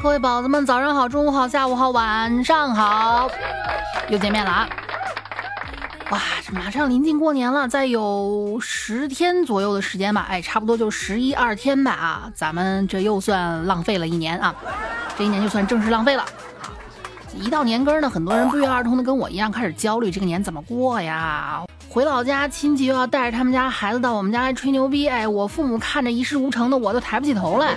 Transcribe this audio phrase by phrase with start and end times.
[0.00, 3.28] 各位宝子们，早上好，中午好，下午好，晚上好，
[4.10, 4.68] 又见面了啊！
[6.10, 14.54] 哇，这马上临近过年了，再有十天左右的时间吧，哎，差不多就十一二天吧啊，咱们这又算浪费了一年啊，
[15.18, 16.24] 这一年就算正式浪费了。
[17.34, 21.62] 一到年根儿呢，很多人不约而同的跟我一样开始焦虑，这个年怎么过呀？
[21.90, 27.76] 回老家亲戚又要带着他们家孩子到我们家来吹牛逼，哎，我父母看着一事无成的我都抬不起头来。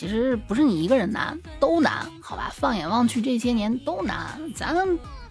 [0.00, 2.50] 其实不是你一个人难，都难，好吧？
[2.54, 4.74] 放眼望去，这些年都难，咱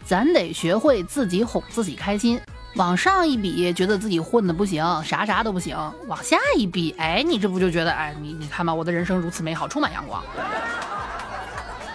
[0.05, 2.39] 咱得学会自己哄自己开心。
[2.75, 10.23] 往上一比，觉得自己混的不行，啥啥都不行；往下一比，哎，你这不就觉得，哎，你你看吧，我的人生如此美好，充满阳光。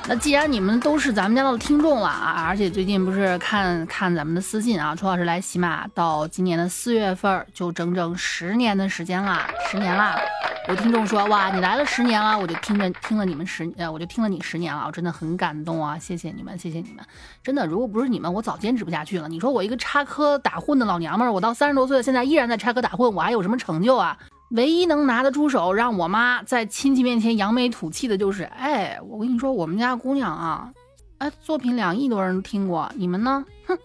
[0.06, 10.20] 那既然你们都是咱们家的听众了啊，而且最近不是看看咱们的私信啊，楚老师来喜马到今年的四月份，就整整十年的时间啦，十年啦。
[10.68, 15.98] 有听众说：“哇，你来了十年了，我就听着听了你们十呃，我就听了你十年了，我真的很感动啊！
[15.98, 17.04] 谢谢你们，谢谢你们，
[17.42, 19.28] 真的，如果不是你们，我早坚持不下去了。
[19.28, 24.16] 你说我一个插科打诨的老娘们儿，我到三十多岁了，现在依然在插科打诨，我还有什么成就啊？
[24.54, 30.70] 唯一能拿得出手让我妈在亲戚面前扬眉吐气的，就是哎，我跟你说，我们家姑娘啊，
[31.18, 33.44] 哎，作品两亿多人听过，你们呢？
[33.66, 33.76] 哼。”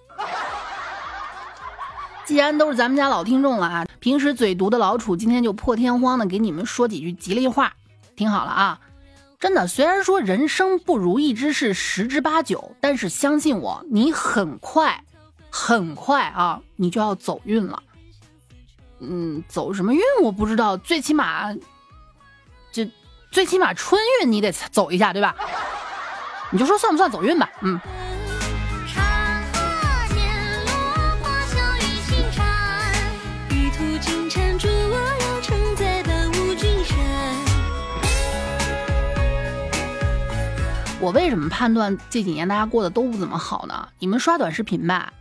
[2.24, 7.74] 既然都是咱们家老听众了啊，平时嘴毒的老楚今天就破天荒的给你们说几句吉利话，
[8.16, 8.80] 听好了啊！
[9.40, 15.04] 真的，虽然说人生不如意之事十之八九，但是相信我，你很快
[15.50, 17.82] 很快啊，你就要走运了。
[19.00, 21.54] 嗯，走什么运我不知道，最起码
[22.72, 22.86] 就
[23.32, 25.36] 最起码春运你得走一下，对吧？
[26.52, 27.50] 你就说算不算走运吧？
[27.62, 27.80] 嗯。
[41.02, 43.88] 我为什么判断这几年大家过得都不怎么好呢？
[44.00, 45.14] 你们刷短视频吧，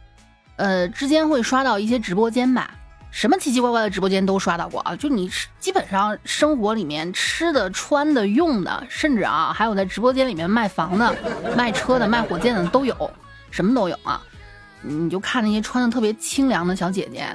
[0.56, 2.72] 呃，之间会刷到一些直播间吧，
[3.10, 4.94] 什么奇奇怪怪的直播间都刷到过啊。
[4.96, 11.14] 就你基本上生活里面吃的、穿的、用的，甚至啊，还有在直播间里面卖房的、
[11.56, 13.10] 卖车的、卖火箭的都有，
[13.50, 14.20] 什么都有啊。
[14.80, 17.26] 你就看那些穿的特别清凉的小姐姐，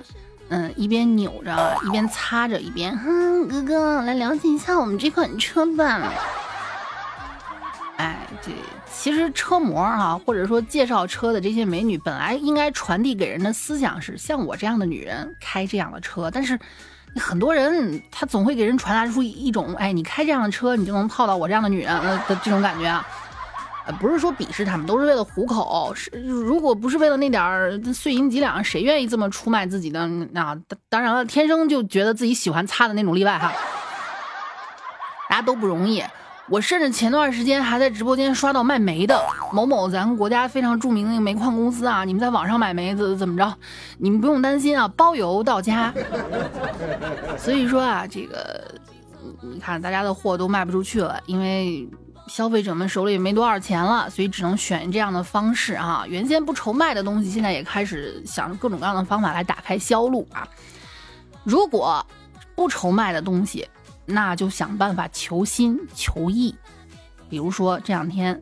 [0.47, 6.13] 嗯，一边扭着，一边擦着，一边，哼，哥哥来了解一下我们这款车吧。
[7.97, 8.51] 哎，这
[8.95, 16.31] 其实车模哈，或者说介绍车的这些美女，本来应该传递给人的思想是，像我这样的女人开这样的车。
[16.31, 16.57] 但是，
[17.17, 21.93] 很多人他总会给人传达出一种，哎，你开这样的车，你就能泡到我这样的女人
[22.27, 23.05] 的这种感觉啊。
[23.85, 25.91] 呃，不是说鄙视他们，都是为了糊口。
[25.93, 30.07] 是，如果不是为了那点儿碎银几两，谁愿意这么出卖自己的？
[30.31, 33.51] 那当然了，天生就觉得自己喜欢擦的那种例外哈。
[35.29, 36.01] 大家都不容易。
[36.49, 39.17] 我甚至前段时间还在直播间刷到卖煤的
[39.53, 43.57] 某某咱国家非常著名的煤矿公司啊，你们在网上买煤子怎么着？
[43.97, 45.93] 你们不用担心啊，包邮到家。
[47.37, 48.75] 所以说啊，这个
[49.41, 51.87] 你看大家的货都卖不出去了，因为
[52.27, 56.03] 消费者们手里也没多少钱了，所以只能选这样的方式啊。
[56.07, 60.45] 原先不愁卖的东西，现在也开始想着各种各样的方法来打开销路啊。
[61.45, 62.05] 如果
[62.53, 63.65] 不愁卖的东西。
[64.05, 66.53] 那就想办法求新求异，
[67.29, 68.41] 比如说这两天，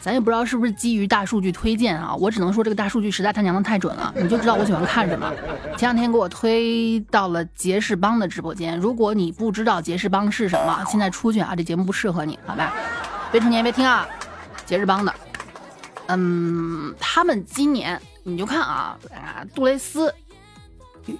[0.00, 5.32] 咱也不知道是不是基于大数据推荐啊，我只能说这个大数据实在他娘的太准了，你就知道我喜欢看什么。
[5.76, 12.72] 前两天给我推到了杰士邦的直播间，如果你不知道杰士邦是什么，现在出去啊，这节目不适合你，好吧？
[13.32, 14.06] 未成年别听啊，
[14.64, 15.14] 杰士邦的，
[16.06, 20.14] 嗯，他们今年你就看啊，啊，杜蕾斯。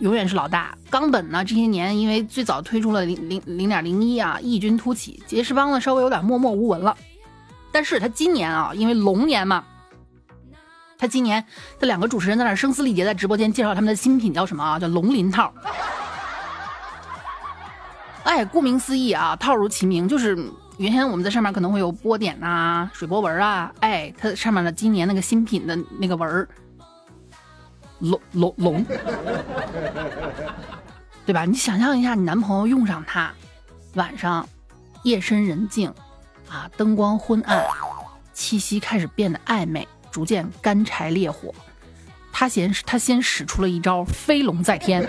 [0.01, 0.77] 永远是老大。
[0.91, 1.45] 冈本呢？
[1.45, 5.23] 这些年因为最早推出了零零零点零一啊，异军突起。
[5.27, 6.97] 杰士邦呢，稍微有点默默无闻了。
[7.73, 9.63] 但是他今年啊，因为龙年嘛，
[10.97, 11.45] 他今年
[11.79, 14.79] 他两个主持人在那声嘶力竭在直播间介绍他们的新品叫什么啊？
[14.79, 15.53] 叫龙鳞套。
[18.25, 20.37] 哎，顾名思义啊，套如其名，就是
[20.77, 26.49] 原先我们在上面可能会有波点呐、水波纹啊，哎，它上面的今年那个新品的那个纹儿。
[28.01, 28.85] 龙龙龙，
[31.27, 31.45] 对吧？
[31.45, 33.33] 你想象一下，你男朋友用上它，
[33.95, 34.49] 晚上
[35.03, 35.93] 夜深人静，
[36.49, 37.65] 啊，灯光昏暗，
[38.33, 41.55] 气息开始变得暧昧，逐渐干柴烈火。
[42.33, 45.03] 他先他先使出了一招飞龙在天，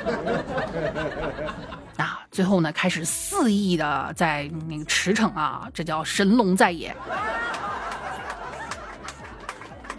[1.96, 6.96] 啊，最后呢开始肆意的在那个驰骋啊，这叫神龙在野。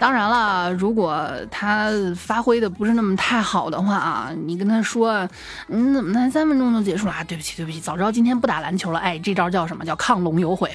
[0.00, 5.28] 当然了，如果他发挥的不是那么太好的话啊，你跟他说，
[5.66, 7.22] 你怎么才三分钟就结束了啊？
[7.22, 8.98] 对不起，对不起，早知道今天不打篮球了。
[8.98, 10.74] 哎，这招叫什么叫亢龙有悔？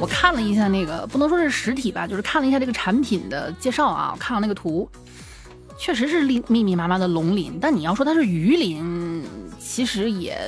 [0.00, 4.88] 我看了一下那个，不能说是实体吧，就是看了一下这个产品的介绍啊，看了那个图。
[5.80, 9.24] 确实是密密密麻麻的龙鳞，但你要说它是鱼鳞，
[9.58, 10.38] 其实也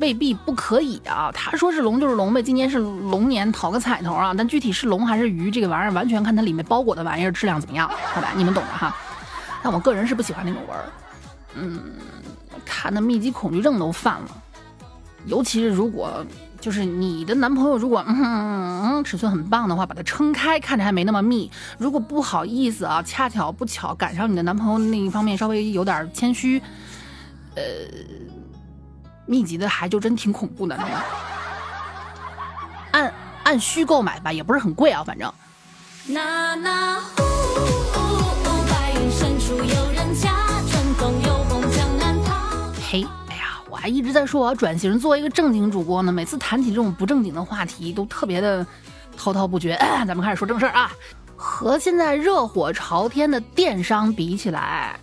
[0.00, 1.30] 未必不可以啊。
[1.30, 4.32] 他说是龙就是龙呗，今年是龙年，讨个彩头啊。
[4.34, 8.32] 但具体是龙还是鱼，这个玩意儿完全看它里面包裹的玩意儿质量怎么样，好吧？
[8.34, 8.96] 你们懂的哈。
[9.62, 10.84] 但我个人是不喜欢那种纹儿，
[11.54, 11.78] 嗯，
[12.64, 14.42] 看的密集恐惧症都犯了，
[15.26, 16.24] 尤其是如果。
[16.66, 21.48] 就是你的男朋友，如果嗯嗯尺寸很棒的话，把它撑开，看着还没那么密。
[21.78, 26.60] 如果不好意思啊，恰巧不巧赶上你的男朋友那一方面稍微有点谦虚，
[27.54, 27.62] 呃，
[29.26, 30.76] 密集的还就真挺恐怖的。
[32.90, 33.14] 按
[33.44, 35.32] 按需购买吧，也不是很贵啊，反正。
[43.86, 48.66] 一直在说我要转型做一个正经主播呢，每次谈起这种不正经的话题都特别的
[49.16, 49.76] 滔滔不绝。
[50.06, 50.90] 咱们开始说正事儿啊，
[51.36, 54.98] 和现在热火朝天的电商比起来，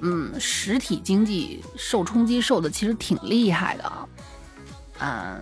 [0.00, 3.92] 嗯，实体经济受冲击受的其实挺厉害的。
[5.00, 5.40] 嗯，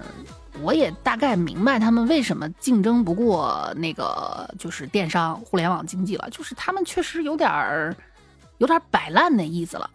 [0.60, 7.96] 我也大概明白他们为什么竞争不过那个就是电商互联网经济了，就是他们确实有点儿
[8.58, 9.88] 有点摆烂的意思了。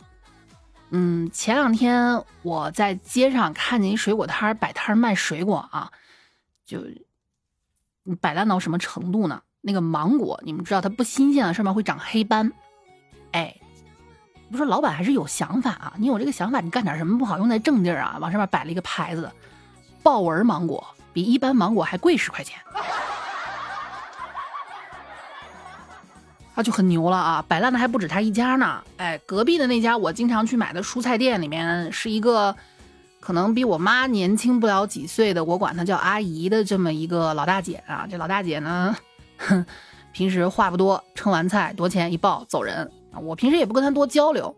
[0.91, 5.89] 嗯，前两天我在街上看见一水果摊摆摊卖水果啊，
[6.65, 6.83] 就
[8.19, 9.41] 摆烂到什么程度呢？
[9.61, 12.51] 那个芒果，你们知道它不新鲜了，上面会长黑斑。
[13.31, 13.55] 哎，
[14.51, 15.93] 不说老板还是有想法啊？
[15.97, 17.37] 你有这个想法，你干点什么不好？
[17.37, 18.17] 用在正地儿啊？
[18.19, 19.31] 往上面摆了一个牌子，
[20.03, 22.59] 豹纹芒果比一般芒果还贵十块钱。
[26.53, 27.45] 他就很牛了啊！
[27.47, 28.81] 摆烂的还不止他一家呢。
[28.97, 32.55] 哎，隔壁的那家我经常去买的蔬菜店里面，是一个
[33.19, 38.05] 可能比我妈年轻不了几岁的，我管她叫阿姨的这么一个老大姐啊。
[38.09, 38.95] 这老大姐呢，
[39.37, 39.65] 哼，
[40.11, 43.19] 平时话不多，称完菜多钱一报走人啊。
[43.19, 44.53] 我平时也不跟她多交流。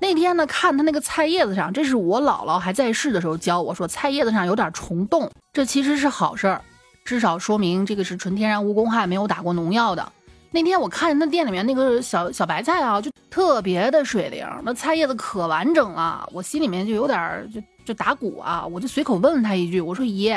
[0.00, 6.60] 那天呢，看她那个菜叶子上，这是我姥姥还在世的时候教我说，菜叶子上有点虫洞，这其实是好事儿，
[7.04, 10.12] 至少说明这个是纯天然无公害，没有打过农药的。
[10.54, 20.30] 那天我看见那店里面那个小小白菜啊，就特别的水灵，那菜叶子可完整了，我心里面就有点就就打鼓啊，我就随口问了他一句，我说姨，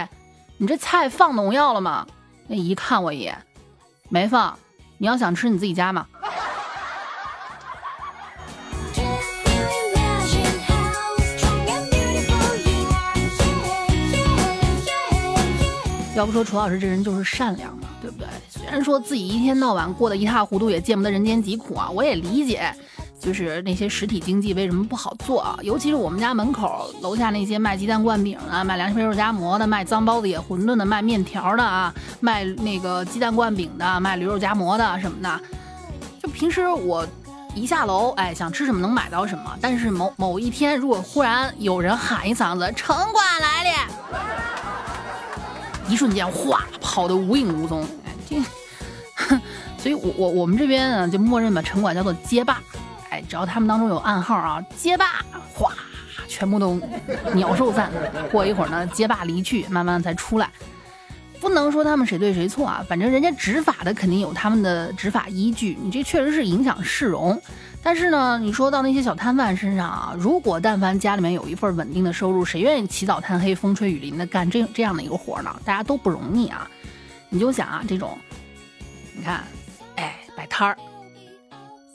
[0.57, 2.07] 你这菜放农药了吗？
[2.47, 3.37] 那姨看我一眼，
[4.07, 4.57] 没放，
[4.97, 6.07] 你要想吃你自己家嘛。
[16.15, 18.27] 要不说楚老师这人就是善良嘛，对不对？
[18.49, 22.73] 虽然说自己一天到晚过得一塌糊涂，也见不得人间疾苦啊，我也理解，
[23.19, 25.59] 就是那些实体经济为什么不好做啊？
[25.61, 35.41] 尤其是我们家门口楼下那些卖鸡蛋灌饼的、卖凉皮肉夹馍的、卖脏包子野馄饨的、卖面条的啊、卖那个鸡蛋灌饼的、卖驴肉夹馍的什么的，
[36.23, 37.05] 就平时我
[37.53, 39.53] 一下楼，哎，想吃什么能买到什么。
[39.59, 44.44] 但是某某一天，如果忽然有人喊一嗓子“城管来了”。
[45.87, 47.87] 一瞬间，哗，跑得无影无踪。
[48.29, 48.41] 这，
[49.77, 52.61] 所以，我我我们这边呢，就默认把城管叫做街霸。
[53.09, 55.23] 哎，只要他们当中有暗号啊，街霸，
[55.53, 55.71] 哗，
[56.27, 56.79] 全部都
[57.33, 57.91] 鸟兽散。
[58.31, 60.49] 过一会儿呢，街霸离去，慢慢才出来。
[61.45, 65.77] 不能说他们谁对谁错啊，反正人家执法的肯定有他们的执法依据。
[65.79, 67.39] 你这确实是影响市容。
[67.83, 75.55] 但是呢，你说到那些小摊贩身上啊，如果但凡家里面有一份稳定的收入，谁愿意起早贪黑、风吹雨淋的干这这样的一个活呢？
[75.63, 76.67] 大家都不容易啊！
[77.29, 78.17] 你就想啊，这种，
[79.15, 79.43] 你看，
[79.97, 80.75] 哎，摆摊儿，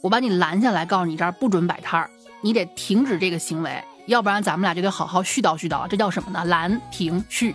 [0.00, 2.08] 我把你拦下来，告诉你这儿不准摆摊儿，
[2.40, 5.88] 你得停止这个行为，要不然咱们俩就得好好絮叨絮叨。
[5.88, 6.44] 这叫什么呢？
[6.44, 7.52] 拦停序。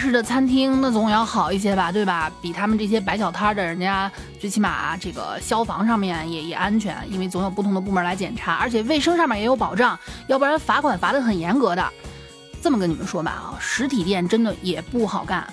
[0.00, 2.32] 开个正式的餐厅，那总要好一些吧，对吧？
[2.40, 11.86] 比他们这些摆小摊的，人家最起码这个消防上面也也安全，因为总有不同的部门来检查，而且卫生上面也有保障，要不然罚款罚的很严格的。
[12.62, 15.46] 这么跟你们说吧啊，实体店真的也不好干，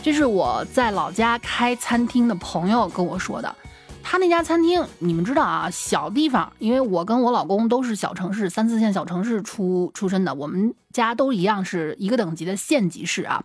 [0.00, 3.52] 这是我在老家开餐厅的朋友跟我说的。
[4.00, 13.44] 他那家餐厅，你们知道啊，小地方，因为我跟我老公都是小城市、三四线小城市出出身的，我们家都一样是一个等级的县级市啊。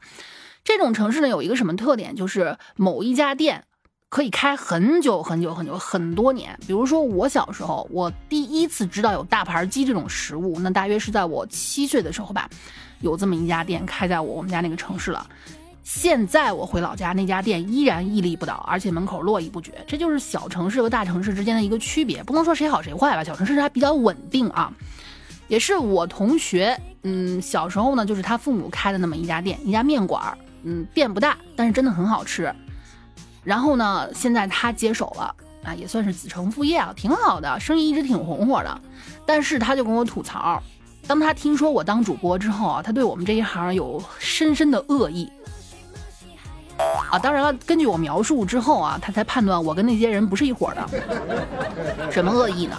[0.64, 3.64] 这种城市呢，有一个什么特点，就是某一家店
[4.10, 6.58] 可以开很久很久很久很多年。
[6.66, 12.50] 比如说我小时候，我第一次知道有大盘鸡这种食物，那大约是在我七岁的时候吧，
[13.02, 15.28] 有这么一家店开在我我们家那个城市了。
[15.84, 19.74] 现在我回老家，那家店依然屹立不倒，而且门口络绎不绝。
[19.86, 23.24] 这就是小城市和大城市之间的一个区别，不能说谁好谁坏吧。
[23.24, 24.72] 小城市还比较稳定啊，
[25.50, 32.54] 也是我同学，嗯，小时候呢，就是他父母开的那么一家店，一家面馆儿，嗯，店不大，但是真的很好吃。
[33.44, 38.82] 然后呢，现在他接手了，啊，也算是子承父业啊，挺好的，生意一直挺红火的。
[39.26, 40.62] 但是他就跟我吐槽，
[41.06, 45.32] 当他听说我当主播之后啊，他对我们这一行有深深的恶意。
[47.12, 50.90] 啊，当然了，根据我描述之后啊，他才判断我跟那些人不是一伙的。
[52.12, 52.78] 什么恶意呢？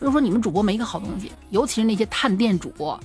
[0.00, 2.98] 就是说你们主播没一个好东西，尤其是那些探店主播。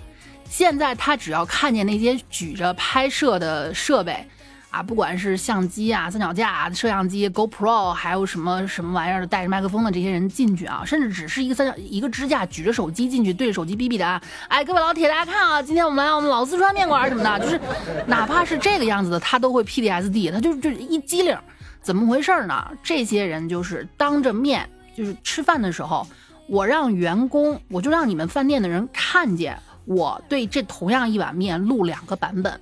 [0.51, 4.27] 现在他只要看见那些举着拍摄的设备。
[4.69, 17.59] 啊，不管是相机啊、三脚架、摄像机、GoPro，还有什么什么玩意儿的，带着麦克风的这些人进去啊，甚至只是一个三角一个支架举着手机进去，对着手机哔哔的啊，哎，各位老铁，大家看啊，今天我们来我们老四川面馆什么的，就是
[18.07, 21.37] 哪怕是这个样子的，他都会 PDSD，他就就一机灵，
[21.81, 22.65] 怎么回事呢？
[22.81, 26.07] 这些人就是当着面，就是吃饭的时候，
[26.47, 32.59] 我让员工，我就让你们饭店的人看见我对这同样一碗面录两个版本。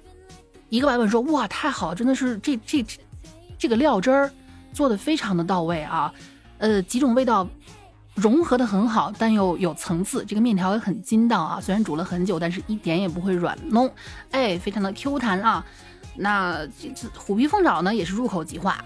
[0.69, 2.85] 一个版本说哇太好，真的是这这
[3.57, 4.31] 这个料汁儿
[4.71, 6.13] 做的非常的到位啊，
[6.59, 7.47] 呃几种味道
[8.13, 13.89] 融合的很好，但又有层次，这个面条也很筋道啊，虽然煮了很久，但是一点也不会软糯，
[14.31, 15.65] 哎，非常的 Q 弹啊。
[16.15, 18.83] 那这次虎皮凤爪呢也是入口即化。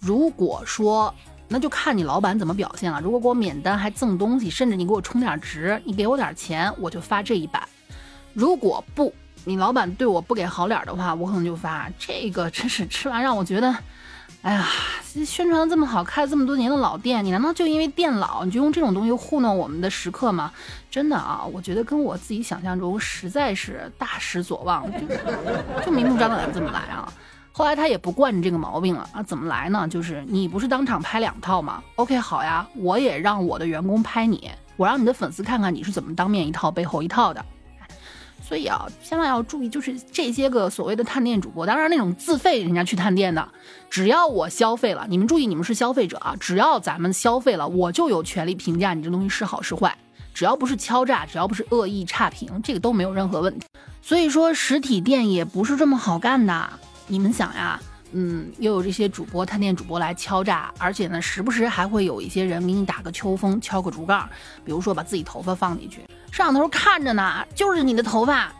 [0.00, 1.14] 如果说
[1.48, 7.62] 那就看你老板怎么表现了，如果给我免单还赠东西，甚至你给我充点值，你给我点钱，我就发这一版。
[8.32, 9.12] 如果不。
[9.46, 12.48] 你老板对我不给好脸的话，我可能就发这个。
[12.48, 13.76] 真是吃完让我觉得，
[14.40, 14.66] 哎呀，
[15.26, 20.50] 宣传的这么好，开了这么多年的老店，你难道就因为店老，你就用这种东西糊弄我们的食客吗？
[20.90, 24.98] 真的啊，我觉得跟我自己想象中实在是大失所望，就
[25.84, 27.12] 就明目张胆这么来啊。
[27.56, 29.86] 后来他也不惯着这个毛病了啊，怎么来呢？
[29.86, 37.44] 就是你不是当场拍两套吗？OK，好呀，我也让我的员工拍你，我让你的粉丝看看你是怎么当面一套背后一套的。
[38.42, 43.48] 所以啊，千万要注意，就是这些个所谓的探店主播，当然那种自费人家去探店的，
[43.88, 49.96] 只要我消费了，你们注意，你们是消费者啊，只要咱们消费了，我就有权利评价你这东西是好是坏，
[50.34, 53.64] 只要不是敲诈，只要不是恶意差评，这个都没有任何问题。
[54.02, 56.68] 所以说，实体店也不是这么好干的。
[57.06, 57.80] 你们想呀，
[58.12, 64.28] 嗯，又有这些主播探店主播来敲诈，而且呢，时不时还会有一些人给你打个秋风，敲个竹杠，
[64.64, 66.00] 比如说把自己头发放进去。
[66.30, 68.52] 摄像头看着呢，就是你的头发，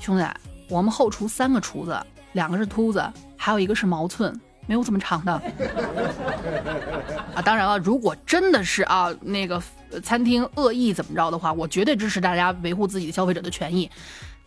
[0.00, 0.24] 兄弟，
[0.68, 1.98] 我们后厨三个厨子，
[2.32, 3.04] 两个是秃子，
[3.36, 5.32] 还有一个是毛寸，没有这么长的。
[7.34, 9.62] 啊，当然了，如果真的是啊那个
[10.02, 13.88] 餐厅恶意怎么着的话，我绝对支持大家维护自己的消费者的权益。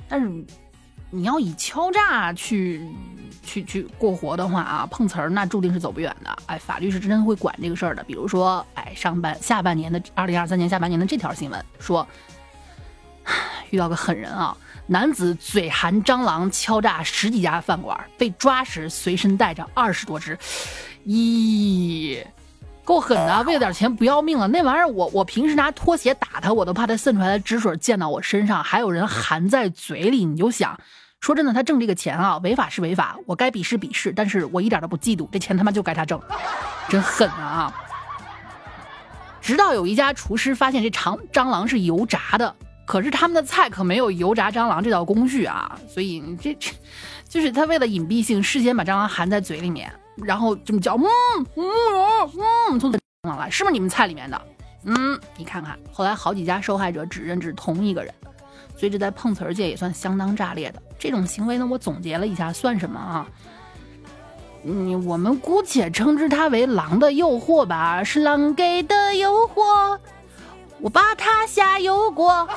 [0.07, 0.45] 但是
[1.15, 2.87] 你要以敲诈去
[3.43, 6.37] 去去过活的话啊，碰瓷儿那注定是走不远的。
[6.47, 8.03] 哎，法律是真的会管这个事儿的。
[8.03, 12.05] 比如说，哎，上半下半年的二零二三年下半年的这条新闻说。
[13.71, 14.55] 遇到个狠人啊！
[14.85, 20.37] 男子嘴含蟑螂敲诈十几家饭馆，被抓时随身带着二十多只，
[21.07, 22.23] 咦，
[22.83, 23.41] 够狠的！
[23.43, 28.63] 为了点钱不要命了，那玩意儿我我平时拿拖鞋打他，我都怕他渗出来的汁水溅到我身上。
[28.63, 30.79] 还有人含在嘴里，你就想，
[31.25, 36.21] 说真的，他挣这个钱啊，违法是违法，我该鄙视鄙视，但是我一点都不嫉妒，这钱他妈就该他挣，
[36.87, 37.73] 真狠啊！
[39.41, 42.55] 直到有一家厨师发现这长蟑螂是油炸的。
[42.85, 46.71] 可是他们的菜可没有油炸蟑螂这道工序啊，所以这这，
[47.27, 51.07] 就是他为了隐蔽性，事先把蟑螂含在嘴里面，然后这么叫，嗯
[51.55, 51.65] 嗯
[52.69, 54.39] 嗯，从蟑螂来，是不是你们菜里面的？
[54.83, 58.13] 嗯，你看看，后来好几家受害者指认是同一个人，
[58.77, 60.81] 所以这在碰瓷儿界也算相当炸裂的。
[60.99, 63.27] 这种行为呢，我总结了一下，算什么啊？
[64.63, 69.99] 嗯，我们姑且称之它为狼的诱惑吧，是狼给的诱惑。
[70.79, 72.47] 我把它下油锅。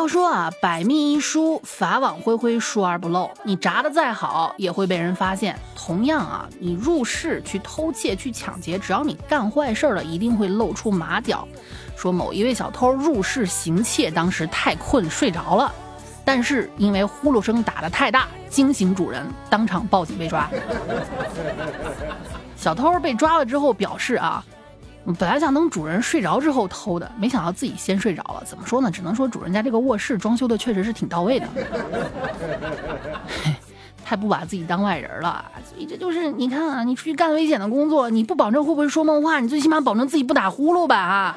[0.00, 3.30] 要说啊，百密一疏，法网恢恢，疏而不漏。
[3.42, 5.54] 你炸的再好，也会被人发现。
[5.76, 11.46] 同样啊，你入室去偷窃、去抢劫，只要你干坏事了，一定会露出马脚。
[11.98, 15.70] 说某一位小偷入室行窃，当时太困睡着了，
[16.24, 20.48] 但是因为呼噜声打得太大，惊醒主人，当场报警被抓。
[22.56, 24.42] 小偷被抓了之后表示啊。
[25.18, 28.42] 本来想等主人睡着之后偷的，没想到自己先睡着了。
[28.44, 28.90] 怎么说呢？
[28.90, 31.48] 只能说主人家这个卧室装修的确实是挺到位的，
[34.04, 35.44] 太不把自己当外人了。
[35.68, 41.36] 所以这就是你看啊，你出去干危险的工作，你不保证会不会说梦话，你最起码保证自己不打呼噜吧啊！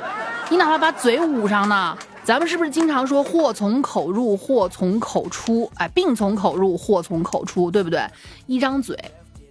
[0.50, 1.98] 你哪怕把嘴捂上呢？
[2.24, 5.72] 咱们是不是经常说祸从口入，祸从口出？
[5.76, 8.06] 哎，病从口入，祸从口出，对不对？
[8.46, 8.98] 一张嘴，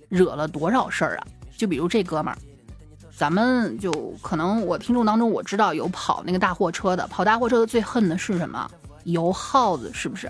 [0.09, 1.27] 惹了多少事儿啊？
[1.57, 2.39] 就比如这哥们儿。
[3.23, 8.69] 咱们就可能我听众当中我知道有跑那个大货车的，跑大货车的最恨的是什么？
[9.05, 10.29] 油耗子是不是？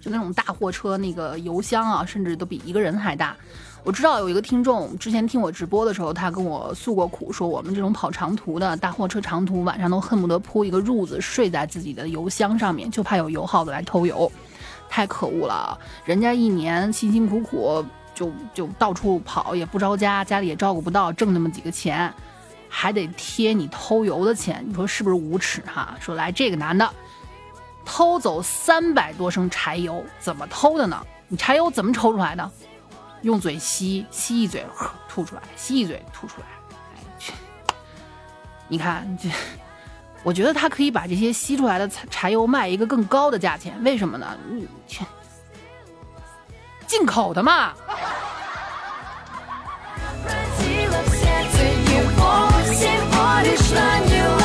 [0.00, 3.36] 就那种大货车那个油箱啊，甚至都比一个人还大。
[3.84, 14.32] 我知道有一个听众之前听我直播的时候，他跟我诉过苦，说我们这种跑长途的大货车长途，晚上都恨不得铺一个褥子睡在自己的油箱上面，就怕有油耗子来偷油，
[14.88, 15.78] 太可恶了。
[16.06, 22.10] 人家一年辛辛苦苦就就到处跑，也不着家，家里也照顾不到，挣那么几个钱。
[22.70, 25.94] 还得贴你偷油的钱，你说是不是无耻哈？
[26.00, 26.88] 说来这个男的
[27.84, 31.04] 偷走三百多升柴油，怎么偷的呢？
[31.28, 32.50] 你柴油怎么抽出来的？
[33.22, 34.64] 用嘴吸，吸一嘴
[35.08, 36.46] 吐出来，吸一嘴吐出来。
[38.68, 39.28] 你看这，
[40.22, 44.38] 我觉得他可以把这些吸出来的柴柴油卖一个更高的价钱，为什么呢？
[44.48, 45.04] 你去
[46.86, 47.74] 进口的嘛。
[53.40, 54.39] смотришь на него